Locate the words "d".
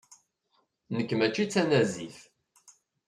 1.45-1.49